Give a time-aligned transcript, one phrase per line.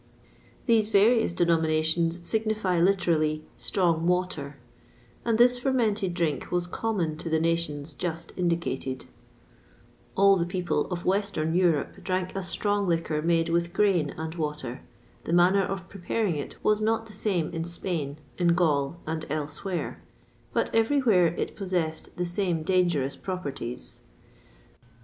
[0.65, 4.55] These various denominations signify literally, strong water,[XXVI 14]
[5.25, 9.09] and this fermented drink was common to the nations just indicated.[XXVI 15]
[10.15, 14.81] All the people of Western Europe drank a strong liquor made with grain and water.
[15.25, 20.01] The manner of preparing it was not the same in Spain, in Gaul, and elsewhere;
[20.51, 24.01] but everywhere it possessed the same dangerous properties.